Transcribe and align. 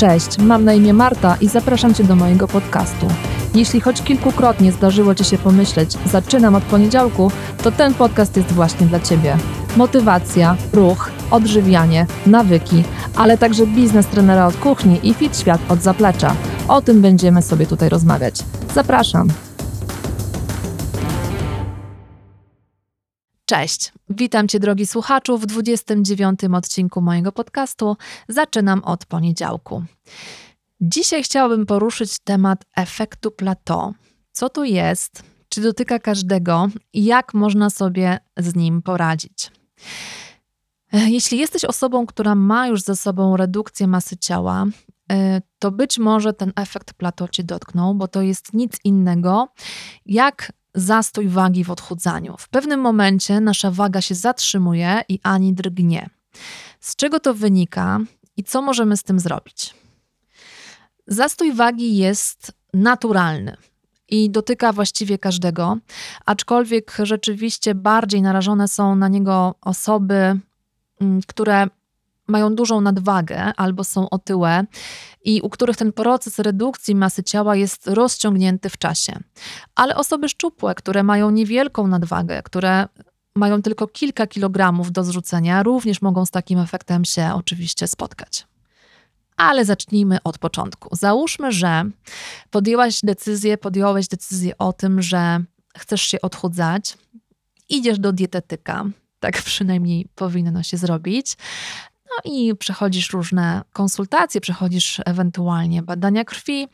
Cześć, 0.00 0.38
mam 0.38 0.64
na 0.64 0.72
imię 0.72 0.92
Marta 0.92 1.36
i 1.40 1.48
zapraszam 1.48 1.94
Cię 1.94 2.04
do 2.04 2.16
mojego 2.16 2.48
podcastu. 2.48 3.06
Jeśli 3.54 3.80
choć 3.80 4.02
kilkukrotnie 4.02 4.72
zdarzyło 4.72 5.14
Ci 5.14 5.24
się 5.24 5.38
pomyśleć, 5.38 5.96
zaczynam 6.06 6.54
od 6.54 6.62
poniedziałku, 6.62 7.30
to 7.62 7.72
ten 7.72 7.94
podcast 7.94 8.36
jest 8.36 8.52
właśnie 8.52 8.86
dla 8.86 9.00
Ciebie. 9.00 9.36
Motywacja, 9.76 10.56
ruch, 10.72 11.10
odżywianie, 11.30 12.06
nawyki, 12.26 12.84
ale 13.16 13.38
także 13.38 13.66
biznes 13.66 14.06
trenera 14.06 14.46
od 14.46 14.56
kuchni 14.56 15.00
i 15.02 15.14
fit 15.14 15.38
świat 15.38 15.60
od 15.68 15.82
zaplecza. 15.82 16.34
O 16.68 16.82
tym 16.82 17.00
będziemy 17.00 17.42
sobie 17.42 17.66
tutaj 17.66 17.88
rozmawiać. 17.88 18.34
Zapraszam. 18.74 19.28
Cześć, 23.50 23.92
witam 24.10 24.48
Cię 24.48 24.60
drogi 24.60 24.86
słuchaczu 24.86 25.38
w 25.38 25.46
29 25.46 26.40
odcinku 26.54 27.00
mojego 27.00 27.32
podcastu. 27.32 27.96
Zaczynam 28.28 28.84
od 28.84 29.06
poniedziałku. 29.06 29.84
Dzisiaj 30.80 31.22
chciałabym 31.22 31.66
poruszyć 31.66 32.18
temat 32.18 32.64
efektu 32.76 33.30
plateau. 33.30 33.94
Co 34.32 34.48
to 34.48 34.64
jest, 34.64 35.22
czy 35.48 35.60
dotyka 35.60 35.98
każdego 35.98 36.68
i 36.92 37.04
jak 37.04 37.34
można 37.34 37.70
sobie 37.70 38.18
z 38.36 38.54
nim 38.54 38.82
poradzić. 38.82 39.50
Jeśli 40.92 41.38
jesteś 41.38 41.64
osobą, 41.64 42.06
która 42.06 42.34
ma 42.34 42.66
już 42.66 42.82
ze 42.82 42.96
sobą 42.96 43.36
redukcję 43.36 43.86
masy 43.86 44.16
ciała, 44.16 44.66
e, 45.12 45.40
to 45.58 45.70
być 45.70 45.98
może 45.98 46.32
ten 46.32 46.52
efekt 46.56 46.92
plateau 46.94 47.28
Cię 47.28 47.44
dotknął, 47.44 47.94
bo 47.94 48.08
to 48.08 48.22
jest 48.22 48.54
nic 48.54 48.72
innego 48.84 49.48
jak 50.06 50.52
zastój 50.74 51.28
wagi 51.28 51.64
w 51.64 51.70
odchudzaniu. 51.70 52.36
W 52.38 52.48
pewnym 52.48 52.80
momencie 52.80 53.40
nasza 53.40 53.70
waga 53.70 54.00
się 54.00 54.14
zatrzymuje 54.14 55.00
i 55.08 55.18
ani 55.22 55.54
drgnie. 55.54 56.10
Z 56.80 56.96
czego 56.96 57.20
to 57.20 57.34
wynika 57.34 58.00
i 58.36 58.44
co 58.44 58.62
możemy 58.62 58.96
z 58.96 59.02
tym 59.02 59.20
zrobić? 59.20 59.74
Zastój 61.06 61.52
wagi 61.52 61.96
jest 61.96 62.52
naturalny 62.74 63.56
i 64.08 64.30
dotyka 64.30 64.72
właściwie 64.72 65.18
każdego, 65.18 65.78
aczkolwiek 66.26 66.96
rzeczywiście 67.02 67.74
bardziej 67.74 68.22
narażone 68.22 68.68
są 68.68 68.96
na 68.96 69.08
niego 69.08 69.54
osoby, 69.60 70.40
mm, 71.00 71.20
które 71.26 71.66
mają 72.30 72.54
dużą 72.54 72.80
nadwagę 72.80 73.52
albo 73.56 73.84
są 73.84 74.10
otyłe 74.10 74.64
i 75.24 75.40
u 75.40 75.50
których 75.50 75.76
ten 75.76 75.92
proces 75.92 76.38
redukcji 76.38 76.94
masy 76.94 77.22
ciała 77.22 77.56
jest 77.56 77.86
rozciągnięty 77.86 78.68
w 78.68 78.78
czasie. 78.78 79.12
Ale 79.74 79.96
osoby 79.96 80.28
szczupłe, 80.28 80.74
które 80.74 81.02
mają 81.02 81.30
niewielką 81.30 81.86
nadwagę, 81.86 82.42
które 82.42 82.88
mają 83.36 83.62
tylko 83.62 83.86
kilka 83.86 84.26
kilogramów 84.26 84.92
do 84.92 85.04
zrzucenia, 85.04 85.62
również 85.62 86.02
mogą 86.02 86.26
z 86.26 86.30
takim 86.30 86.58
efektem 86.58 87.04
się 87.04 87.30
oczywiście 87.34 87.86
spotkać. 87.88 88.46
Ale 89.36 89.64
zacznijmy 89.64 90.18
od 90.24 90.38
początku. 90.38 90.96
Załóżmy, 90.96 91.52
że 91.52 91.84
podjęłaś 92.50 93.00
decyzję, 93.02 93.58
podjąłeś 93.58 94.08
decyzję 94.08 94.58
o 94.58 94.72
tym, 94.72 95.02
że 95.02 95.40
chcesz 95.78 96.02
się 96.02 96.20
odchudzać, 96.20 96.98
idziesz 97.68 97.98
do 97.98 98.12
dietetyka, 98.12 98.84
tak 99.20 99.42
przynajmniej 99.42 100.06
powinno 100.14 100.62
się 100.62 100.76
zrobić. 100.76 101.36
I 102.24 102.56
przechodzisz 102.56 103.10
różne 103.10 103.62
konsultacje, 103.72 104.40
przechodzisz 104.40 105.00
ewentualnie 105.06 105.82
badania 105.82 106.24
krwi. 106.24 106.68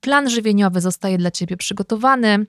Plan 0.00 0.30
żywieniowy 0.30 0.80
zostaje 0.80 1.18
dla 1.18 1.30
ciebie 1.30 1.56
przygotowany. 1.56 2.46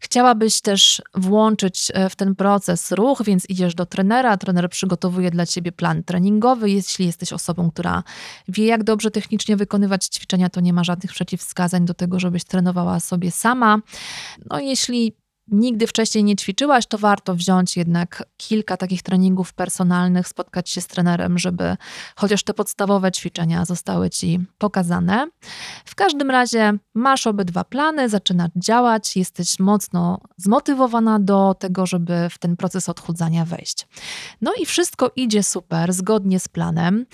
Chciałabyś 0.00 0.60
też 0.60 1.02
włączyć 1.14 1.92
e, 1.94 2.08
w 2.08 2.16
ten 2.16 2.34
proces 2.34 2.92
ruch, 2.92 3.22
więc 3.24 3.50
idziesz 3.50 3.74
do 3.74 3.86
trenera. 3.86 4.36
Trener 4.36 4.70
przygotowuje 4.70 5.30
dla 5.30 5.46
ciebie 5.46 5.72
plan 5.72 6.02
treningowy. 6.02 6.70
Jeśli 6.70 7.06
jesteś 7.06 7.32
osobą, 7.32 7.70
która 7.70 8.02
wie, 8.48 8.66
jak 8.66 8.84
dobrze 8.84 9.10
technicznie 9.10 9.56
wykonywać 9.56 10.04
ćwiczenia, 10.04 10.50
to 10.50 10.60
nie 10.60 10.72
ma 10.72 10.84
żadnych 10.84 11.12
przeciwwskazań 11.12 11.84
do 11.84 11.94
tego, 11.94 12.20
żebyś 12.20 12.44
trenowała 12.44 13.00
sobie 13.00 13.30
sama. 13.30 13.78
No, 14.50 14.60
jeśli 14.60 15.21
nigdy 15.52 15.86
wcześniej 15.86 16.24
nie 16.24 16.36
ćwiczyłaś, 16.36 16.86
to 16.86 16.98
warto 16.98 17.34
wziąć 17.34 17.76
jednak 17.76 18.22
kilka 18.36 18.76
takich 18.76 19.02
treningów 19.02 19.52
personalnych, 19.52 20.28
spotkać 20.28 20.70
się 20.70 20.80
z 20.80 20.86
trenerem, 20.86 21.38
żeby 21.38 21.76
chociaż 22.16 22.42
te 22.42 22.54
podstawowe 22.54 23.12
ćwiczenia 23.12 23.64
zostały 23.64 24.10
ci 24.10 24.40
pokazane. 24.58 25.28
W 25.84 25.94
każdym 25.94 26.30
razie 26.30 26.72
masz 26.94 27.26
obydwa 27.26 27.64
plany, 27.64 28.08
zaczynasz 28.08 28.50
działać, 28.56 29.16
jesteś 29.16 29.58
mocno 29.58 30.20
zmotywowana 30.36 31.18
do 31.18 31.54
tego, 31.58 31.86
żeby 31.86 32.28
w 32.30 32.38
ten 32.38 32.56
proces 32.56 32.88
odchudzania 32.88 33.44
wejść. 33.44 33.88
No 34.40 34.52
i 34.60 34.66
wszystko 34.66 35.10
idzie 35.16 35.42
super, 35.42 35.92
zgodnie 35.92 36.40
z 36.40 36.48
planem. 36.48 37.06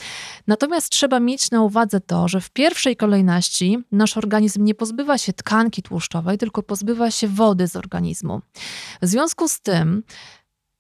Natomiast 0.47 0.89
trzeba 0.89 1.21
mieć 1.21 1.51
na 1.51 1.63
uwadze 1.63 2.01
to, 2.01 2.29
że 2.29 2.41
w 2.41 2.51
pierwszej 2.51 2.97
kolejności 2.97 3.79
nasz 3.93 4.17
organizm 4.17 4.65
nie 4.65 4.75
pozbywa 4.75 5.19
się 5.19 5.33
tkanki 5.33 5.83
tłuszczowej, 5.83 6.39
tylko 6.39 6.63
pozbywa 6.63 7.11
się 7.11 7.29
wody 7.29 7.69
z 7.69 7.77
organizmu 7.77 8.28
organizmu. 8.29 8.43
W 9.03 9.07
związku 9.07 9.49
z 9.49 9.61
tym 9.61 10.03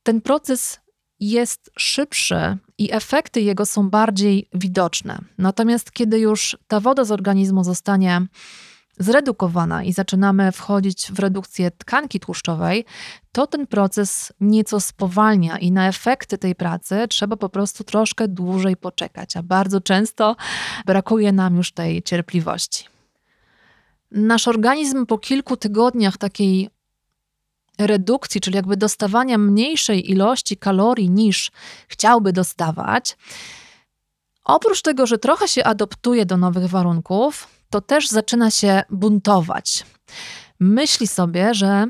ten 0.03 0.21
proces 0.21 0.81
jest 1.21 1.71
szybszy 1.79 2.59
i 2.79 2.93
efekty 2.93 3.41
jego 3.41 3.67
są 3.67 3.91
bardziej 3.91 4.49
widoczne. 4.55 5.19
Natomiast 5.39 5.93
kiedy 5.93 6.19
już 6.19 6.57
ta 6.69 6.81
woda 6.81 7.05
z 7.05 7.11
organizmu 7.13 7.65
zostanie 7.65 8.27
zredukowana 9.01 9.85
i 9.85 9.93
zaczynamy 9.93 10.53
wchodzić 10.53 11.13
w 11.13 11.19
redukcję 11.19 11.71
tkanki 11.71 12.21
tłuszczowej, 12.21 12.85
to 13.33 13.47
ten 13.47 13.67
proces 13.67 14.33
nieco 14.41 14.81
spowalnia 14.81 15.59
i 15.59 15.73
na 15.73 15.89
efekty 15.89 16.39
tej 16.39 16.55
pracy 16.55 17.07
trzeba 17.09 17.37
po 17.37 17.49
prostu 17.49 17.85
troszkę 17.85 18.29
dłużej 18.29 18.77
poczekać, 18.77 19.37
a 19.37 19.43
bardzo 19.43 19.81
często 19.81 20.37
brakuje 20.87 21.33
nam 21.33 21.57
już 21.57 21.73
tej 21.73 22.03
cierpliwości. 22.03 22.85
Nasz 24.11 24.49
organizm 24.49 25.07
po 25.07 25.19
kilku 25.19 25.57
tygodniach 25.57 26.17
takiej 26.17 26.71
redukcji, 27.79 28.41
czyli 28.41 28.57
jakby 28.57 28.77
dostawania 28.77 29.39
mniejszej 29.39 30.11
ilości 30.11 30.57
kalorii 30.57 31.11
niż 31.11 31.51
chciałby 31.89 32.33
dostawać, 32.33 33.17
oprócz 34.45 34.83
tego, 34.83 35.07
że 35.07 35.19
trochę 35.19 35.49
się 35.49 35.65
adoptuje 35.65 36.27
do 36.27 36.37
nowych 36.37 36.67
warunków, 36.67 37.49
to 37.71 37.81
też 37.81 38.09
zaczyna 38.09 38.51
się 38.51 38.83
buntować. 38.91 39.87
Myśli 40.61 41.07
sobie, 41.07 41.55
że 41.55 41.87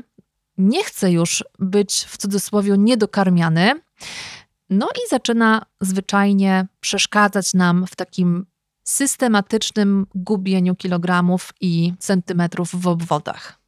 nie 0.57 0.83
chce 0.83 1.11
już 1.11 1.43
być 1.59 2.05
w 2.09 2.17
cudzysłowie 2.17 2.77
niedokarmiany, 2.77 3.81
no 4.69 4.87
i 4.87 5.09
zaczyna 5.09 5.65
zwyczajnie 5.81 6.67
przeszkadzać 6.79 7.53
nam 7.53 7.87
w 7.87 7.95
takim 7.95 8.45
systematycznym 8.83 10.05
gubieniu 10.15 10.75
kilogramów 10.75 11.53
i 11.61 11.93
centymetrów 11.99 12.69
w 12.81 12.87
obwodach. 12.87 13.58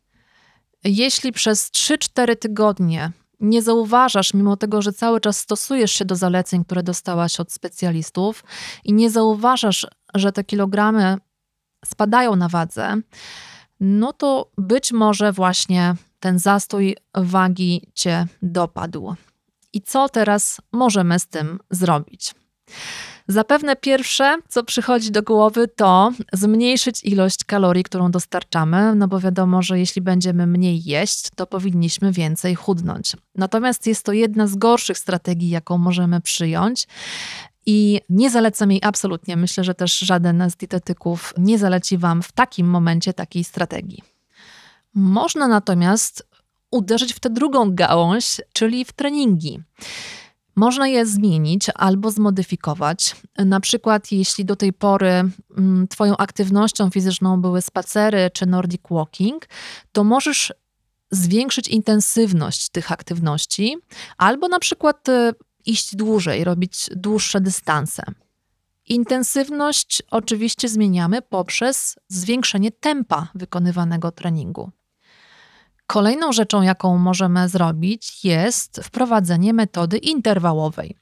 Jeśli 0.84 1.32
przez 1.32 1.72
3-4 1.72 2.36
tygodnie 2.36 3.12
nie 3.40 3.62
zauważasz, 3.62 4.34
mimo 4.34 4.58
tego, 4.58 4.82
że 4.82 4.94
cały 4.94 5.22
czas 5.22 5.40
stosujesz 5.40 5.92
się 5.92 6.06
do 6.06 6.16
zaleceń, 6.16 6.66
które 6.66 6.84
dostałaś 6.84 7.40
od 7.40 7.52
specjalistów, 7.52 8.44
i 8.84 8.94
nie 8.94 9.10
zauważasz, 9.10 9.88
że 10.14 10.32
te 10.32 10.44
kilogramy 10.44 11.18
spadają 11.86 12.36
na 12.36 12.50
wadze, 12.50 12.96
no 13.80 14.14
to 14.14 14.52
być 14.58 14.92
może 14.92 15.32
właśnie 15.32 15.96
ten 16.20 16.40
zastój 16.40 16.96
wagi 17.16 17.88
cię 17.94 18.28
dopadł. 18.42 19.16
I 19.74 19.82
co 19.82 20.10
teraz 20.10 20.62
możemy 20.72 21.20
z 21.20 21.28
tym 21.28 21.60
zrobić? 21.70 22.34
Zapewne 23.32 23.76
pierwsze, 23.76 24.38
co 24.50 24.64
przychodzi 24.64 25.12
do 25.12 25.24
głowy, 25.24 25.68
to 25.68 26.12
zmniejszyć 26.34 27.04
ilość 27.04 27.44
kalorii, 27.44 27.84
którą 27.84 28.12
dostarczamy, 28.12 28.96
no 28.96 29.08
bo 29.08 29.20
wiadomo, 29.20 29.62
że 29.62 29.80
jeśli 29.80 30.02
będziemy 30.02 30.48
mniej 30.48 30.84
jeść, 30.84 31.30
to 31.36 31.48
powinniśmy 31.48 32.12
więcej 32.12 32.56
chudnąć. 32.56 33.16
Natomiast 33.36 33.88
jest 33.88 34.06
to 34.06 34.14
jedna 34.14 34.48
z 34.48 34.56
gorszych 34.56 34.98
strategii, 34.98 35.50
jaką 35.50 35.78
możemy 35.78 36.22
przyjąć. 36.22 36.88
I 37.66 38.02
nie 38.10 38.30
zalecam 38.30 38.72
jej 38.72 38.82
absolutnie. 38.84 39.38
Myślę, 39.38 39.64
że 39.64 39.76
też 39.76 40.00
żaden 40.00 40.50
z 40.50 40.56
dietetyków 40.56 41.34
nie 41.38 41.58
zaleci 41.58 41.98
Wam 41.98 42.22
w 42.22 42.32
takim 42.32 42.68
momencie 42.68 43.14
takiej 43.14 43.44
strategii. 43.44 44.04
Można 44.94 45.48
natomiast 45.48 46.28
uderzyć 46.72 47.14
w 47.14 47.20
tę 47.20 47.30
drugą 47.30 47.76
gałąź, 47.76 48.42
czyli 48.54 48.86
w 48.86 48.92
treningi. 48.92 49.60
Można 50.56 50.88
je 50.88 51.06
zmienić 51.06 51.68
albo 51.76 52.12
zmodyfikować. 52.12 53.16
Na 53.38 53.60
przykład, 53.60 54.12
jeśli 54.12 54.46
do 54.46 54.56
tej 54.56 54.74
pory 54.74 55.30
mm, 55.58 55.88
Twoją 55.88 56.18
aktywnością 56.18 56.90
fizyczną 56.90 57.42
były 57.42 57.62
spacery 57.62 58.30
czy 58.34 58.46
Nordic 58.46 58.82
Walking, 58.92 59.48
to 59.92 60.04
możesz 60.04 60.54
zwiększyć 61.12 61.68
intensywność 61.68 62.70
tych 62.70 62.92
aktywności, 62.92 63.78
albo 64.18 64.48
na 64.48 64.60
przykład 64.60 65.10
e, 65.10 65.34
iść 65.66 65.96
dłużej, 65.96 66.44
robić 66.44 66.90
dłuższe 66.96 67.42
dystanse. 67.42 68.04
Intensywność 68.88 70.04
oczywiście 70.12 70.70
zmieniamy 70.70 71.22
poprzez 71.22 71.96
zwiększenie 72.08 72.72
tempa 72.72 73.28
wykonywanego 73.36 74.12
treningu. 74.12 74.72
Kolejną 75.92 76.32
rzeczą, 76.32 76.62
jaką 76.62 76.98
możemy 76.98 77.50
zrobić, 77.50 78.26
jest 78.26 78.82
wprowadzenie 78.84 79.54
metody 79.54 79.98
interwałowej. 79.98 80.96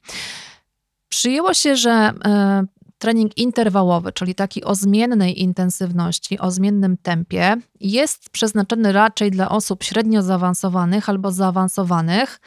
Przyjęło 1.08 1.54
się, 1.54 1.76
że 1.76 1.90
e, 1.90 2.64
trening 3.00 3.38
interwałowy, 3.38 4.12
czyli 4.12 4.34
taki 4.34 4.64
o 4.64 4.74
zmiennej 4.74 5.42
intensywności, 5.42 6.38
o 6.38 6.50
zmiennym 6.50 6.96
tempie, 6.96 7.56
jest 7.80 8.30
przeznaczony 8.30 8.92
raczej 8.92 9.30
dla 9.30 9.48
osób 9.48 9.84
średnio 9.84 10.22
zaawansowanych 10.22 11.08
albo 11.08 11.32
zaawansowanych. 11.32 12.40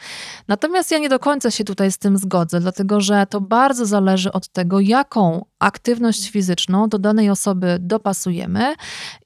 Natomiast 0.48 0.90
ja 0.90 0.98
nie 0.98 1.08
do 1.08 1.18
końca 1.18 1.50
się 1.50 1.64
tutaj 1.64 1.92
z 1.92 1.98
tym 1.98 2.18
zgodzę, 2.18 2.60
dlatego 2.60 3.00
że 3.00 3.26
to 3.26 3.40
bardzo 3.40 3.86
zależy 3.86 4.32
od 4.32 4.48
tego, 4.48 4.80
jaką 4.80 5.44
aktywność 5.58 6.30
fizyczną 6.30 6.88
do 6.88 6.98
danej 6.98 7.30
osoby 7.30 7.76
dopasujemy 7.80 8.74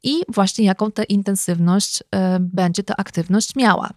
i 0.02 0.22
właśnie 0.28 0.64
jaką 0.64 0.92
tę 0.92 1.04
intensywność 1.04 2.00
y, 2.00 2.04
będzie 2.40 2.82
ta 2.82 2.94
aktywność 2.96 3.56
miała. 3.56 3.90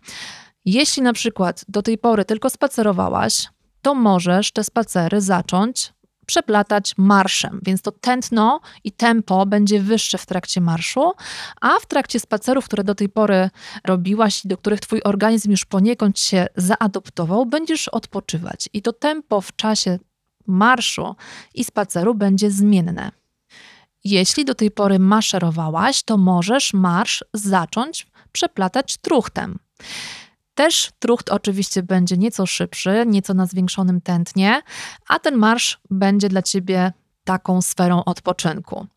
Jeśli 0.65 1.03
na 1.03 1.13
przykład 1.13 1.65
do 1.67 1.81
tej 1.81 1.97
pory 1.97 2.25
tylko 2.25 2.49
spacerowałaś, 2.49 3.49
to 3.81 3.95
możesz 3.95 4.51
te 4.51 4.63
spacery 4.63 5.21
zacząć 5.21 5.93
przeplatać 6.25 6.94
marszem, 6.97 7.59
więc 7.65 7.81
to 7.81 7.91
tętno 7.91 8.59
i 8.83 8.91
tempo 8.91 9.45
będzie 9.45 9.81
wyższe 9.81 10.18
w 10.18 10.25
trakcie 10.25 10.62
marszu, 10.62 11.12
a 11.62 11.79
w 11.79 11.85
trakcie 11.85 12.19
spacerów, 12.19 12.65
które 12.65 12.83
do 12.83 12.95
tej 12.95 13.09
pory 13.09 13.50
robiłaś 13.85 14.45
i 14.45 14.47
do 14.47 14.57
których 14.57 14.79
twój 14.79 15.01
organizm 15.03 15.51
już 15.51 15.65
poniekąd 15.65 16.19
się 16.19 16.47
zaadoptował, 16.56 17.45
będziesz 17.45 17.88
odpoczywać 17.88 18.69
i 18.73 18.81
to 18.81 18.94
tempo 18.94 19.41
w 19.41 19.56
czasie 19.56 20.00
marszu 20.47 21.15
i 21.56 21.63
spaceru 21.63 22.15
będzie 22.15 22.51
zmienne. 22.51 23.12
Jeśli 24.03 24.45
do 24.45 24.56
tej 24.56 24.71
pory 24.71 25.00
maszerowałaś, 25.00 26.03
to 26.03 26.17
możesz 26.17 26.74
marsz 26.74 27.24
zacząć 27.33 28.07
przeplatać 28.31 28.97
truchtem. 28.97 29.59
Też 30.56 30.89
trucht 31.00 31.30
oczywiście 31.30 31.83
będzie 31.83 32.18
nieco 32.18 32.45
szybszy, 32.45 33.03
nieco 33.07 33.33
na 33.33 33.45
zwiększonym 33.45 34.01
tętnie, 34.01 34.62
a 35.07 35.19
ten 35.19 35.36
marsz 35.36 35.80
będzie 35.89 36.30
dla 36.30 36.42
ciebie 36.42 36.94
taką 37.24 37.62
sferą 37.62 38.03
odpoczynku. 38.03 38.88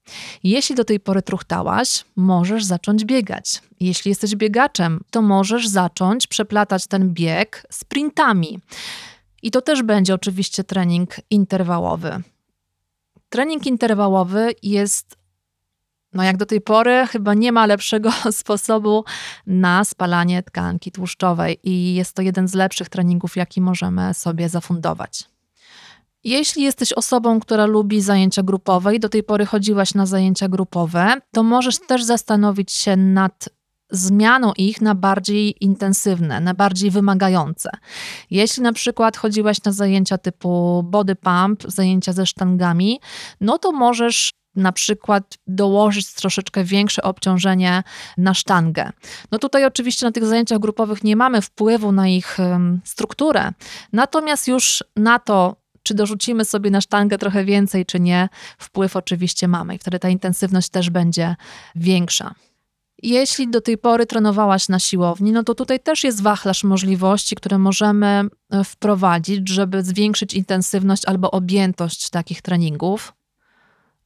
Jeśli 0.43 0.75
do 0.75 0.85
tej 0.85 1.01
pory 1.01 1.23
truchtałaś, 1.23 2.05
możesz 2.17 2.65
zacząć 2.65 3.05
biegać. 3.05 3.63
Jeśli 3.81 4.09
jesteś 4.09 4.37
biegaczem, 4.37 5.01
to 5.11 5.23
możesz 5.23 5.69
zacząć 5.69 6.27
przeplatać 6.27 6.87
ten 6.87 7.15
bieg 7.15 7.67
sprintami. 7.71 8.61
I 9.43 9.51
to 9.51 9.61
też 9.61 9.83
będzie 9.83 10.15
oczywiście 10.15 10.65
trening 10.65 11.17
interwałowy. 11.31 12.23
Trening 13.29 13.67
interwałowy 13.67 14.55
jest 14.63 15.17
no 16.15 16.23
jak 16.23 16.37
do 16.37 16.47
tej 16.47 16.61
pory 16.61 17.07
chyba 17.07 17.35
nie 17.35 17.53
ma 17.53 17.67
lepszego 17.67 18.11
sposobu 18.33 19.05
na 19.47 19.85
spalanie 19.85 20.43
tkanki 20.43 20.93
tłuszczowej 20.93 21.59
i 21.63 21.95
jest 21.95 22.17
to 22.17 22.23
jeden 22.23 22.49
z 22.49 22.55
lepszych 22.55 22.89
treningów, 22.89 23.37
jaki 23.37 23.61
możemy 23.61 24.15
sobie 24.15 24.49
zafundować. 24.49 25.25
Jeśli 26.25 26.63
jesteś 26.63 26.93
osobą, 26.93 27.41
która 27.41 27.67
lubi 27.67 28.01
zajęcia 28.01 28.43
grupowe 28.43 28.95
i 28.95 29.01
do 29.01 29.09
tej 29.09 29.23
pory 29.23 29.47
chodziłaś 29.47 29.95
na 29.95 30.07
zajęcia 30.07 30.49
grupowe, 30.49 31.15
to 31.33 31.43
możesz 31.43 31.79
też 31.79 32.05
zastanowić 32.05 32.73
się 32.73 32.97
nad 32.97 33.49
zmianą 33.91 34.53
ich 34.57 34.81
na 34.81 34.95
bardziej 34.95 35.65
intensywne, 35.65 36.41
na 36.41 36.55
bardziej 36.55 36.91
wymagające. 36.91 37.71
Jeśli 38.31 38.63
na 38.63 38.73
przykład 38.73 39.17
chodziłaś 39.17 39.65
na 39.65 39.73
zajęcia 39.73 40.19
typu 40.19 40.83
body 40.83 41.15
pump, 41.17 41.63
zajęcia 41.67 42.13
ze 42.13 42.27
sztangami, 42.27 43.01
no 43.41 43.59
to 43.59 43.73
możesz 43.73 44.33
na 44.57 44.73
przykład 44.73 45.39
dołożyć 45.47 46.15
troszeczkę 46.15 46.65
większe 46.65 47.03
obciążenie 47.03 47.83
na 48.19 48.35
sztangę. 48.35 48.91
No 49.33 49.39
tutaj 49.39 49.65
oczywiście 49.65 50.07
na 50.07 50.13
tych 50.13 50.27
zajęciach 50.27 50.59
grupowych 50.59 51.05
nie 51.05 51.17
mamy 51.17 51.43
wpływu 51.43 51.93
na 51.93 52.09
ich 52.09 52.39
strukturę, 52.85 53.51
natomiast 53.93 54.49
już 54.49 54.85
na 54.97 55.19
to, 55.19 55.57
czy 55.83 55.95
dorzucimy 55.95 56.45
sobie 56.45 56.71
na 56.71 56.81
sztangę 56.81 57.19
trochę 57.19 57.45
więcej, 57.45 57.87
czy 57.87 58.01
nie, 58.01 58.29
wpływ 58.59 58.97
oczywiście 58.97 59.49
mamy 59.49 59.75
i 59.75 59.79
wtedy 59.79 59.99
ta 59.99 60.09
intensywność 60.09 60.69
też 60.69 60.91
będzie 60.91 61.37
większa. 61.75 62.35
Jeśli 63.03 63.51
do 63.51 63.61
tej 63.61 63.79
pory 63.79 64.07
trenowałaś 64.07 64.69
na 64.69 64.79
siłowni, 64.79 65.33
no 65.33 65.43
to 65.43 65.55
tutaj 65.55 65.81
też 65.81 66.05
jest 66.05 66.23
wachlarz 66.23 66.65
możliwości, 66.65 67.37
które 67.37 67.59
możemy 67.59 68.07
e, 68.07 68.65
wprowadzić, 68.65 69.49
żeby 69.49 69.83
zwiększyć 69.83 70.35
intensywność 70.35 71.03
albo 71.07 71.31
objętość 71.31 72.11
takich 72.11 72.43
treningów. 72.43 73.13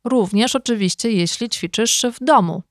Również 0.09 0.57
oczywiście, 0.57 1.11
jeśli 1.11 1.49
ćwiczysz 1.49 2.07
w 2.13 2.25
domu. 2.25 2.63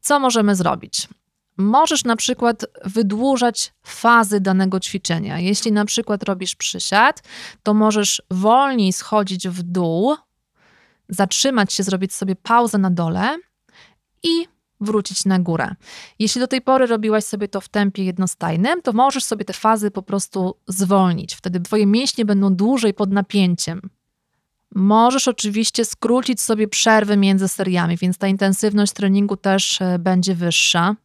Co 0.00 0.20
możemy 0.20 0.56
zrobić? 0.56 1.08
Możesz 1.56 2.04
na 2.04 2.16
przykład 2.16 2.66
wydłużać 2.84 3.72
fazy 3.82 4.40
danego 4.40 4.80
ćwiczenia. 4.80 5.38
Jeśli 5.38 5.72
na 5.72 5.84
przykład 5.84 6.22
robisz 6.22 6.54
przysiad, 6.54 7.22
to 7.62 7.74
możesz 7.74 8.22
wolniej 8.30 8.92
schodzić 8.92 9.48
w 9.48 9.62
dół, 9.62 10.16
zatrzymać 11.08 11.72
się, 11.72 11.82
zrobić 11.82 12.14
sobie 12.14 12.36
pauzę 12.36 12.78
na 12.78 12.90
dole 12.90 13.38
i 14.22 14.46
wrócić 14.80 15.24
na 15.24 15.38
górę. 15.38 15.74
Jeśli 16.18 16.40
do 16.40 16.46
tej 16.46 16.60
pory 16.60 16.86
robiłaś 16.86 17.24
sobie 17.24 17.48
to 17.48 17.60
w 17.60 17.68
tempie 17.68 18.04
jednostajnym, 18.04 18.82
to 18.82 18.92
możesz 18.92 19.24
sobie 19.24 19.44
te 19.44 19.52
fazy 19.52 19.90
po 19.90 20.02
prostu 20.02 20.54
zwolnić. 20.68 21.34
Wtedy 21.34 21.60
twoje 21.60 21.86
mięśnie 21.86 22.24
będą 22.24 22.54
dłużej 22.54 22.94
pod 22.94 23.12
napięciem. 23.12 23.90
Możesz 24.74 25.28
oczywiście 25.28 25.84
skrócić 25.84 26.40
sobie 26.40 26.68
przerwy 26.68 27.16
między 27.16 27.48
seriami, 27.48 27.96
więc 27.96 28.18
ta 28.18 28.28
intensywność 28.28 28.92
treningu 28.92 29.36
też 29.36 29.82
e, 29.82 29.98
będzie 29.98 30.34
wyższa. 30.34 30.96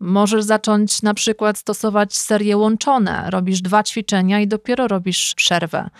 Możesz 0.00 0.44
zacząć 0.44 1.02
na 1.02 1.14
przykład 1.14 1.58
stosować 1.58 2.14
serie 2.16 2.56
łączone. 2.56 3.30
Robisz 3.30 3.60
dwa 3.60 3.82
ćwiczenia 3.82 4.40
i 4.40 4.48
dopiero 4.48 4.88
robisz 4.88 5.34
przerwę. 5.36 5.90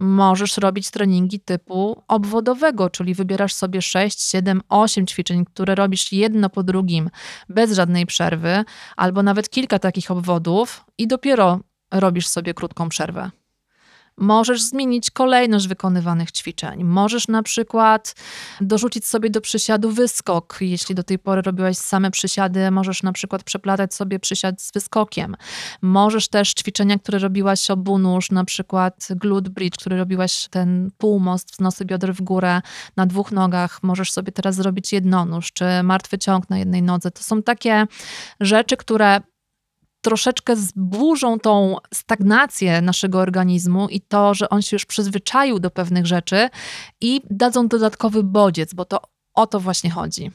Możesz 0.00 0.56
robić 0.56 0.90
treningi 0.90 1.40
typu 1.40 2.02
obwodowego, 2.08 2.90
czyli 2.90 3.14
wybierasz 3.14 3.54
sobie 3.54 3.82
6, 3.82 4.30
7, 4.30 4.62
8 4.68 5.06
ćwiczeń, 5.06 5.44
które 5.44 5.74
robisz 5.74 6.12
jedno 6.12 6.50
po 6.50 6.62
drugim, 6.62 7.10
bez 7.48 7.72
żadnej 7.72 8.06
przerwy, 8.06 8.64
albo 8.96 9.22
nawet 9.22 9.50
kilka 9.50 9.78
takich 9.78 10.10
obwodów 10.10 10.84
i 10.98 11.06
dopiero 11.06 11.60
robisz 11.90 12.26
sobie 12.26 12.54
krótką 12.54 12.88
przerwę. 12.88 13.30
Możesz 14.16 14.62
zmienić 14.62 15.10
kolejność 15.10 15.68
wykonywanych 15.68 16.32
ćwiczeń. 16.32 16.84
Możesz 16.84 17.28
na 17.28 17.42
przykład 17.42 18.14
dorzucić 18.60 19.06
sobie 19.06 19.30
do 19.30 19.40
przysiadu 19.40 19.90
wyskok. 19.90 20.58
Jeśli 20.60 20.94
do 20.94 21.02
tej 21.02 21.18
pory 21.18 21.42
robiłaś 21.42 21.76
same 21.76 22.10
przysiady, 22.10 22.70
możesz 22.70 23.02
na 23.02 23.12
przykład 23.12 23.42
przeplatać 23.42 23.94
sobie 23.94 24.18
przysiad 24.18 24.62
z 24.62 24.72
wyskokiem. 24.72 25.36
Możesz 25.82 26.28
też 26.28 26.54
ćwiczenia, 26.54 26.98
które 26.98 27.18
robiłaś 27.18 27.70
obunóż, 27.70 28.30
na 28.30 28.44
przykład 28.44 29.08
glute 29.10 29.50
bridge, 29.50 29.76
który 29.76 29.96
robiłaś 29.96 30.48
ten 30.50 30.90
półmost, 30.98 31.52
wznosy 31.52 31.84
bioder 31.84 32.14
w 32.14 32.22
górę 32.22 32.60
na 32.96 33.06
dwóch 33.06 33.32
nogach, 33.32 33.82
możesz 33.82 34.12
sobie 34.12 34.32
teraz 34.32 34.54
zrobić 34.54 34.92
jednonóż, 34.92 35.52
czy 35.52 35.64
martwy 35.82 36.18
ciąg 36.18 36.50
na 36.50 36.58
jednej 36.58 36.82
nodze. 36.82 37.10
To 37.10 37.22
są 37.22 37.42
takie 37.42 37.86
rzeczy, 38.40 38.76
które 38.76 39.20
troszeczkę 40.02 40.56
zburzą 40.56 41.38
tą 41.38 41.76
stagnację 41.94 42.80
naszego 42.80 43.18
organizmu 43.18 43.88
i 43.88 44.00
to, 44.00 44.34
że 44.34 44.48
on 44.48 44.62
się 44.62 44.74
już 44.74 44.86
przyzwyczaił 44.86 45.58
do 45.58 45.70
pewnych 45.70 46.06
rzeczy 46.06 46.48
i 47.00 47.20
dadzą 47.30 47.68
dodatkowy 47.68 48.22
bodziec, 48.22 48.74
bo 48.74 48.84
to 48.84 49.00
o 49.34 49.46
to 49.46 49.60
właśnie 49.60 49.90
chodzi. 49.90 50.30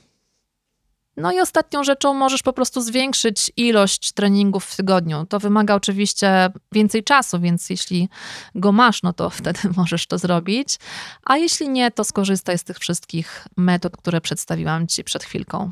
No 1.17 1.31
i 1.31 1.39
ostatnią 1.39 1.83
rzeczą 1.83 2.13
możesz 2.13 2.43
po 2.43 2.53
prostu 2.53 2.81
zwiększyć 2.81 3.51
ilość 3.57 4.11
treningów 4.11 4.65
w 4.65 4.75
tygodniu. 4.75 5.25
To 5.25 5.39
wymaga 5.39 5.75
oczywiście 5.75 6.49
więcej 6.71 7.03
czasu, 7.03 7.39
więc 7.39 7.69
jeśli 7.69 8.09
go 8.55 8.71
masz, 8.71 9.03
no 9.03 9.13
to 9.13 9.29
wtedy 9.39 9.59
możesz 9.77 10.07
to 10.07 10.17
zrobić. 10.17 10.77
A 11.23 11.37
jeśli 11.37 11.69
nie, 11.69 11.91
to 11.91 12.03
skorzystaj 12.03 12.57
z 12.57 12.63
tych 12.63 12.79
wszystkich 12.79 13.47
metod, 13.57 13.97
które 13.97 14.21
przedstawiłam 14.21 14.87
Ci 14.87 15.03
przed 15.03 15.23
chwilką. 15.23 15.71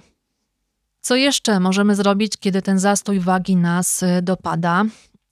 Co 1.06 1.16
jeszcze 1.16 1.60
możemy 1.60 1.96
zrobić, 1.96 2.38
kiedy 2.40 2.62
ten 2.62 2.80
zastój 2.80 3.20
wagi 3.20 3.56
nas 3.56 4.04
y, 4.04 4.22
dopada? 4.22 4.84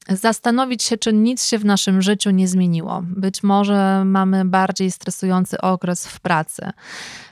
Zastanowić 0.10 0.84
się, 0.84 0.98
czy 0.98 1.14
nic 1.14 1.46
się 1.46 1.58
w 1.58 1.66
naszym 1.66 2.02
życiu 2.02 2.32
nie 2.32 2.48
zmieniło. 2.48 3.04
Być 3.08 3.44
może 3.44 4.06
mamy 4.06 4.46
bardziej 4.46 4.92
stresujący 4.92 5.62
okres 5.62 6.08
w 6.08 6.20
pracy, 6.20 6.72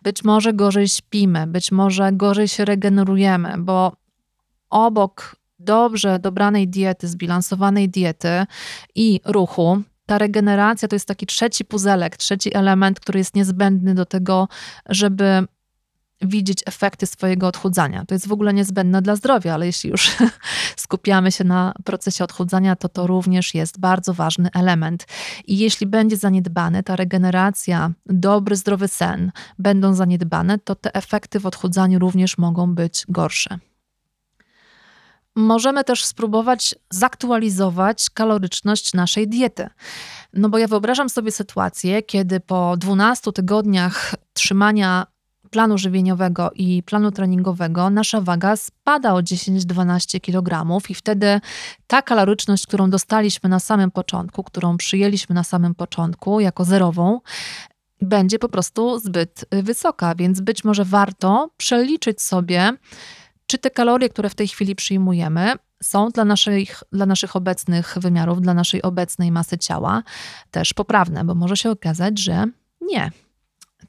być 0.04 0.24
może 0.24 0.54
gorzej 0.54 0.88
śpimy, 0.88 1.48
być 1.48 1.72
może 1.72 2.12
gorzej 2.14 2.48
się 2.48 2.66
regenerujemy, 2.66 3.56
bo 3.58 3.94
obok 4.70 5.36
dobrze 5.60 6.20
dobranej 6.20 6.68
diety, 6.68 7.08
zbilansowanej 7.08 7.90
diety 7.90 8.46
i 8.96 9.20
ruchu, 9.26 9.82
ta 10.06 10.18
regeneracja 10.18 10.88
to 10.88 10.96
jest 10.96 11.08
taki 11.08 11.26
trzeci 11.26 11.66
puzelek, 11.66 12.18
trzeci 12.18 12.56
element, 12.56 13.00
który 13.00 13.20
jest 13.20 13.36
niezbędny 13.36 13.96
do 13.96 14.06
tego, 14.06 14.48
żeby 14.90 15.48
widzieć 16.22 16.64
efekty 16.66 17.06
swojego 17.06 17.48
odchudzania. 17.48 18.06
To 18.06 18.16
jest 18.16 18.28
w 18.28 18.32
ogóle 18.32 18.54
niezbędne 18.54 19.02
dla 19.02 19.16
zdrowia, 19.16 19.54
ale 19.54 19.66
jeśli 19.66 19.90
już 19.90 20.12
skupiamy 20.76 21.32
się 21.32 21.44
na 21.44 21.74
procesie 21.84 22.24
odchudzania, 22.24 22.76
to 22.76 22.90
to 22.90 23.08
również 23.08 23.54
jest 23.54 23.80
bardzo 23.80 24.14
ważny 24.14 24.50
element. 24.54 25.06
I 25.48 25.58
jeśli 25.58 25.88
będzie 25.88 26.18
zaniedbany, 26.18 26.84
ta 26.84 26.96
regeneracja, 26.96 27.92
dobry, 28.06 28.56
zdrowy 28.56 28.88
sen 28.88 29.32
będą 29.60 29.94
zaniedbane, 29.94 30.60
to 30.60 30.76
te 30.76 30.96
efekty 30.96 31.40
w 31.40 31.46
odchudzaniu 31.46 32.00
również 32.00 32.38
mogą 32.38 32.76
być 32.76 33.06
gorsze. 33.10 33.60
możemy 35.36 35.84
też 35.84 36.06
spróbować 36.06 36.76
zaktualizować 36.90 38.10
kaloryczność 38.14 38.94
naszej 38.94 39.28
diety. 39.28 39.70
No 40.34 40.50
bo 40.50 40.58
ja 40.58 40.68
wyobrażam 40.68 41.10
sobie 41.10 41.32
sytuację, 41.32 42.04
kiedy 42.04 42.40
po 42.40 42.78
12 42.78 43.32
tygodniach 43.32 44.16
trzymania 44.34 45.08
planu 45.52 45.78
żywieniowego 45.78 46.52
i 46.56 46.84
planu 46.84 47.12
treningowego 47.12 47.90
nasza 47.90 48.22
waga 48.22 48.56
spada 48.56 49.14
o 49.14 49.20
10-12 49.20 50.22
kg 50.22 50.66
i 50.90 50.94
wtedy 50.94 51.42
ta 51.88 52.02
kaloryczność, 52.02 52.68
którą 52.68 52.90
dostaliśmy 52.90 53.50
na 53.50 53.60
samym 53.60 53.92
początku, 53.92 54.44
którą 54.44 54.78
przyjęliśmy 54.78 55.36
na 55.36 55.44
samym 55.44 55.76
początku 55.76 56.40
jako 56.40 56.66
zerową, 56.66 57.20
będzie 58.02 58.40
po 58.40 58.50
prostu 58.50 59.00
zbyt 59.00 59.46
wysoka, 59.52 60.16
więc 60.16 60.42
być 60.42 60.64
może 60.64 60.86
warto 60.86 61.50
przeliczyć 61.58 62.22
sobie, 62.22 62.74
czy 63.48 63.58
te 63.58 63.70
kalorie, 63.70 64.10
które 64.10 64.30
w 64.30 64.36
tej 64.36 64.48
chwili 64.48 64.76
przyjmujemy, 64.76 65.54
są 65.84 66.10
dla 66.10 66.26
naszych, 66.26 66.84
dla 66.92 67.06
naszych 67.06 67.36
obecnych 67.36 67.98
wymiarów, 67.98 68.42
dla 68.42 68.54
naszej 68.54 68.82
obecnej 68.82 69.32
masy 69.32 69.58
ciała 69.58 70.04
też 70.52 70.74
poprawne, 70.74 71.24
bo 71.24 71.36
może 71.36 71.58
się 71.58 71.72
okazać, 71.72 72.20
że 72.20 72.46
nie. 72.82 73.12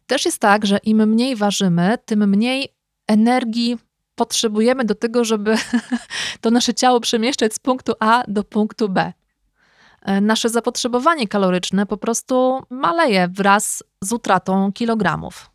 Też 0.07 0.25
jest 0.25 0.39
tak, 0.39 0.67
że 0.67 0.79
im 0.79 1.09
mniej 1.09 1.37
ważymy, 1.37 1.99
tym 2.05 2.29
mniej 2.29 2.69
energii 3.07 3.79
potrzebujemy 4.15 4.85
do 4.85 4.95
tego, 4.95 5.25
żeby 5.25 5.57
to 6.41 6.51
nasze 6.51 6.75
ciało 6.75 7.01
przemieszczać 7.01 7.55
z 7.55 7.59
punktu 7.59 7.93
A 8.01 8.23
do 8.29 8.45
punktu 8.45 8.89
B. 8.89 9.13
E, 10.03 10.21
nasze 10.21 10.49
zapotrzebowanie 10.49 11.29
kaloryczne 11.29 11.87
po 11.87 11.97
prostu 11.97 12.63
maleje 12.71 13.29
wraz 13.29 13.83
z 14.01 14.13
utratą 14.13 14.73
kilogramów. 14.73 15.51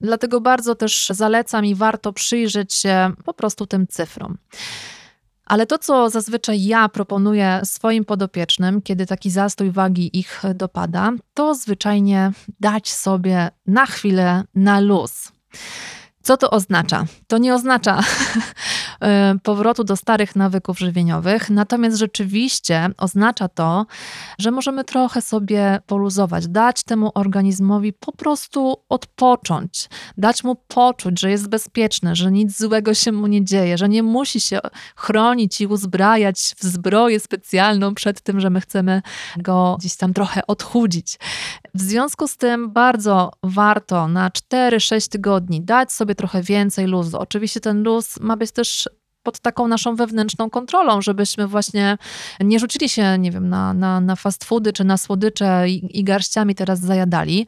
Dlatego 0.00 0.40
bardzo 0.40 0.74
też 0.74 1.06
zalecam 1.10 1.64
i 1.64 1.74
warto 1.74 2.12
przyjrzeć 2.12 2.74
się 2.74 3.12
po 3.24 3.34
prostu 3.34 3.66
tym 3.66 3.86
cyfrom. 3.86 4.38
Ale 5.46 5.66
to, 5.66 5.78
co 5.78 6.10
zazwyczaj 6.10 6.64
ja 6.64 6.88
proponuję 6.88 7.60
swoim 7.64 8.04
podopiecznym, 8.04 8.82
kiedy 8.82 9.06
taki 9.06 9.30
zastój 9.30 9.70
wagi 9.70 10.18
ich 10.18 10.42
dopada, 10.54 11.12
to 11.34 11.54
zwyczajnie 11.54 12.32
dać 12.60 12.92
sobie 12.92 13.50
na 13.66 13.86
chwilę 13.86 14.44
na 14.54 14.80
luz. 14.80 15.32
Co 16.22 16.36
to 16.36 16.50
oznacza? 16.50 17.04
To 17.26 17.38
nie 17.38 17.54
oznacza 17.54 18.00
powrotu 19.42 19.84
do 19.84 19.96
starych 19.96 20.36
nawyków 20.36 20.78
żywieniowych, 20.78 21.50
natomiast 21.50 21.96
rzeczywiście 21.96 22.88
oznacza 22.98 23.48
to, 23.48 23.86
że 24.38 24.50
możemy 24.50 24.84
trochę 24.84 25.22
sobie 25.22 25.78
poluzować, 25.86 26.48
dać 26.48 26.82
temu 26.82 27.10
organizmowi 27.14 27.92
po 27.92 28.12
prostu 28.12 28.76
odpocząć, 28.88 29.88
dać 30.18 30.44
mu 30.44 30.54
poczuć, 30.54 31.20
że 31.20 31.30
jest 31.30 31.48
bezpieczny, 31.48 32.16
że 32.16 32.32
nic 32.32 32.58
złego 32.58 32.94
się 32.94 33.12
mu 33.12 33.26
nie 33.26 33.44
dzieje, 33.44 33.78
że 33.78 33.88
nie 33.88 34.02
musi 34.02 34.40
się 34.40 34.60
chronić 34.96 35.60
i 35.60 35.66
uzbrajać 35.66 36.54
w 36.58 36.62
zbroję 36.62 37.20
specjalną 37.20 37.94
przed 37.94 38.20
tym, 38.20 38.40
że 38.40 38.50
my 38.50 38.60
chcemy 38.60 39.02
go 39.36 39.76
gdzieś 39.78 39.96
tam 39.96 40.14
trochę 40.14 40.46
odchudzić. 40.46 41.18
W 41.74 41.80
związku 41.80 42.28
z 42.28 42.36
tym 42.36 42.70
bardzo 42.70 43.30
warto 43.42 44.08
na 44.08 44.30
4-6 44.30 45.08
tygodni 45.08 45.62
dać 45.62 45.92
sobie 45.92 46.14
trochę 46.14 46.42
więcej 46.42 46.86
luzu. 46.86 47.18
Oczywiście 47.18 47.60
ten 47.60 47.82
luz 47.82 48.20
ma 48.20 48.36
być 48.36 48.52
też 48.52 48.88
pod 49.24 49.40
taką 49.40 49.68
naszą 49.68 49.96
wewnętrzną 49.96 50.50
kontrolą, 50.50 51.02
żebyśmy 51.02 51.46
właśnie 51.46 51.98
nie 52.40 52.58
rzucili 52.60 52.88
się, 52.88 53.18
nie 53.18 53.30
wiem, 53.30 53.48
na, 53.48 53.74
na, 53.74 54.00
na 54.00 54.16
fast 54.16 54.44
foody 54.44 54.72
czy 54.72 54.84
na 54.84 54.96
słodycze 54.96 55.68
i, 55.68 55.98
i 55.98 56.04
garściami 56.04 56.54
teraz 56.54 56.80
zajadali, 56.80 57.46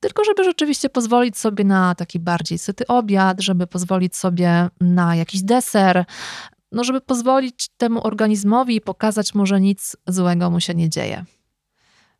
tylko 0.00 0.24
żeby 0.24 0.44
rzeczywiście 0.44 0.88
pozwolić 0.88 1.38
sobie 1.38 1.64
na 1.64 1.94
taki 1.94 2.20
bardziej 2.20 2.58
syty 2.58 2.86
obiad, 2.86 3.40
żeby 3.40 3.66
pozwolić 3.66 4.16
sobie 4.16 4.68
na 4.80 5.16
jakiś 5.16 5.42
deser, 5.42 6.04
no 6.72 6.84
żeby 6.84 7.00
pozwolić 7.00 7.68
temu 7.76 8.06
organizmowi 8.06 8.80
pokazać 8.80 9.34
mu, 9.34 9.46
że 9.46 9.60
nic 9.60 9.96
złego 10.06 10.50
mu 10.50 10.60
się 10.60 10.74
nie 10.74 10.88
dzieje. 10.88 11.24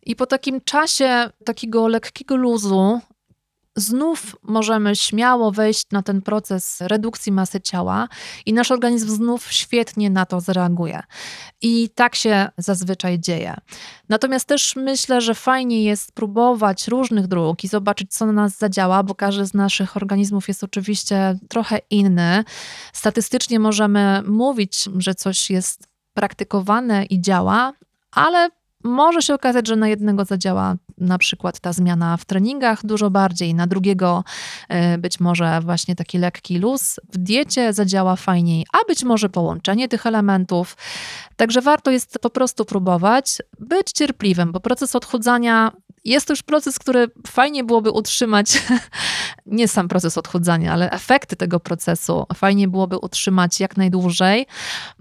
I 0.03 0.17
po 0.17 0.27
takim 0.27 0.61
czasie 0.61 1.31
takiego 1.45 1.89
lekkiego 1.89 2.37
luzu 2.37 3.01
znów 3.79 4.37
możemy 4.43 4.97
śmiało 4.97 5.53
wejść 5.53 5.85
na 5.93 6.03
ten 6.03 6.23
proces 6.23 6.81
redukcji 6.81 7.33
masy 7.33 7.61
ciała 7.61 8.09
i 8.47 8.53
nasz 8.53 8.71
organizm 8.71 9.09
znów 9.09 9.53
świetnie 9.53 10.11
na 10.11 10.27
to 10.27 10.41
zareaguje. 10.41 11.03
I 11.63 11.91
tak 11.95 12.15
się 12.15 12.49
zazwyczaj 12.59 13.21
dzieje. 13.21 13.55
Natomiast 14.09 14.49
też 14.49 14.77
myślę, 14.77 15.21
że 15.21 15.35
fajnie 15.35 15.85
jest 15.85 16.13
próbować 16.13 16.89
różnych 16.89 17.27
dróg 17.27 17.65
i 17.65 17.69
zobaczyć, 17.69 18.15
co 18.15 18.27
na 18.27 18.33
nas 18.33 18.59
zadziała, 18.59 19.03
bo 19.03 19.15
każdy 19.15 19.47
z 19.47 19.55
naszych 19.55 19.97
organizmów 19.97 20.49
jest 20.49 20.65
oczywiście 20.65 21.39
trochę 21.49 21.79
inny. 21.91 22.45
Statystycznie 22.93 23.59
możemy 23.61 24.23
mówić, 24.27 24.89
że 24.99 25.15
coś 25.15 25.51
jest 25.51 25.89
praktykowane 26.15 27.05
i 27.05 27.21
działa, 27.21 27.73
ale 28.13 28.51
może 28.85 29.23
się 29.23 29.35
okazać, 29.35 29.69
że 29.69 29.77
na 29.77 29.89
jednego 29.89 30.25
zadziała 30.25 30.77
na 30.99 31.19
przykład 31.19 31.61
ta 31.61 31.73
zmiana 31.73 32.17
w 32.17 32.25
treningach 32.25 32.87
dużo 32.87 33.11
bardziej, 33.11 33.55
na 33.55 33.67
drugiego 33.67 34.25
e, 34.69 34.99
być 34.99 35.21
może 35.21 35.61
właśnie 35.61 35.97
taki 35.97 36.19
lekki 36.19 36.59
luz 36.59 37.01
w 37.13 37.19
diecie 37.19 37.73
zadziała 37.73 38.17
fajniej, 38.17 38.67
a 38.73 38.79
być 38.89 39.05
może 39.05 39.29
połączenie 39.29 39.89
tych 39.89 40.07
elementów. 40.07 40.77
Także 41.37 41.61
warto 41.61 41.91
jest 41.91 42.19
po 42.23 42.31
prostu 42.31 42.65
próbować, 42.65 43.43
być 43.59 43.93
cierpliwym, 43.93 44.53
bo 44.53 44.61
proces 44.61 44.97
odchudzania 44.97 45.73
jest 46.05 46.27
to 46.27 46.33
już 46.33 46.43
proces, 46.43 46.79
który 46.79 47.07
fajnie 47.27 47.65
byłoby 47.65 47.91
utrzymać, 47.91 48.63
nie 49.47 49.69
sam 49.69 49.89
proces 49.89 50.19
odchudzania, 50.19 50.73
ale 50.73 50.91
efekty 50.91 51.37
tego 51.37 51.61
procesu 51.61 52.27
fajnie 52.35 52.69
byłoby 52.69 52.99
utrzymać 52.99 53.61
jak 53.61 53.77
najdłużej. 53.77 54.47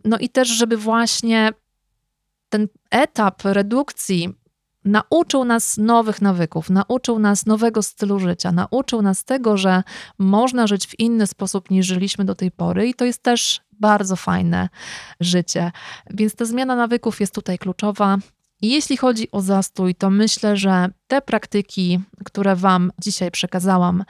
No 0.05 0.17
i 0.17 0.29
też, 0.29 0.48
żeby 0.48 0.77
właśnie 0.77 1.51
ten 2.49 2.67
etap 2.91 3.43
redukcji 3.43 4.33
nauczył 4.85 5.45
nas 5.45 5.77
nowych 5.77 6.21
nawyków, 6.21 6.69
nauczył 6.69 7.19
nas 7.19 7.45
nowego 7.45 7.83
stylu 7.83 8.19
życia, 8.19 8.51
nauczył 8.51 9.01
nas 9.01 9.25
tego, 9.25 9.57
że 9.57 9.83
można 10.17 10.67
żyć 10.67 10.87
w 10.87 10.99
inny 10.99 11.27
sposób 11.27 11.71
niż 11.71 11.85
żyliśmy 11.85 12.25
do 12.25 12.35
tej 12.35 12.51
pory 12.51 12.87
i 12.87 12.93
to 12.93 13.05
jest 13.05 13.23
też 13.23 13.61
bardzo 13.79 14.15
fajne 14.15 14.69
życie. 15.19 15.71
Więc 16.09 16.35
ta 16.35 16.45
zmiana 16.45 16.75
nawyków 16.75 17.19
jest 17.19 17.33
tutaj 17.33 17.57
kluczowa. 17.57 18.17
Jeśli 18.61 18.97
chodzi 18.97 19.31
o 19.31 19.41
zastój, 19.41 19.95
to 19.95 20.09
myślę, 20.09 20.57
że 20.57 20.89
te 21.07 21.21
praktyki, 21.21 21.99
które 22.25 22.55
Wam 22.55 22.91
dzisiaj 22.99 23.31
przekazałam, 23.31 24.03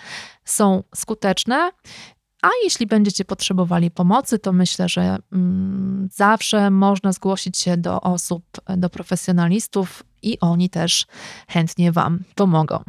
są 0.45 0.83
skuteczne. 0.95 1.71
A 2.47 2.49
jeśli 2.63 2.87
będziecie 2.87 3.25
potrzebowali 3.25 3.91
pomocy, 3.91 4.39
to 4.39 4.53
myślę, 4.53 4.89
że 4.89 5.17
mm, 5.31 6.09
zawsze 6.11 6.69
można 6.71 7.11
zgłosić 7.11 7.57
się 7.57 7.77
do 7.77 8.01
osób, 8.01 8.43
do 8.77 8.89
profesjonalistów 8.89 10.03
i 10.21 10.39
oni 10.39 10.69
też 10.69 11.05
chętnie 11.47 11.91
Wam 11.91 12.19
pomogą. 12.35 12.83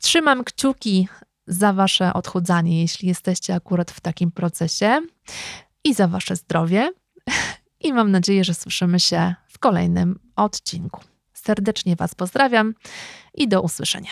Trzymam 0.00 0.44
kciuki 0.44 1.08
za 1.46 1.72
Wasze 1.72 2.12
odchudzanie, 2.12 2.80
jeśli 2.80 3.08
jesteście 3.08 3.54
akurat 3.54 3.90
w 3.90 4.00
takim 4.00 4.30
procesie, 4.30 5.00
i 5.84 5.94
za 5.94 6.08
Wasze 6.08 6.36
zdrowie. 6.36 6.92
I 7.84 7.92
mam 7.92 8.10
nadzieję, 8.10 8.44
że 8.44 8.54
słyszymy 8.54 9.00
się 9.00 9.34
w 9.48 9.58
kolejnym 9.58 10.18
odcinku. 10.36 11.00
Serdecznie 11.32 11.96
Was 11.96 12.14
pozdrawiam 12.14 12.74
i 13.34 13.48
do 13.48 13.62
usłyszenia. 13.62 14.10